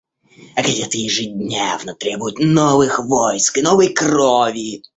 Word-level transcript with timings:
А 0.55 0.63
газеты 0.63 0.97
ежедневно 0.97 1.93
требуют 1.93 2.39
новых 2.39 2.97
войск 3.05 3.59
и 3.59 3.61
новой 3.61 3.93
крови. 3.93 4.81